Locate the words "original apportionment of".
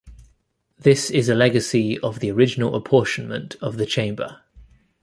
2.31-3.77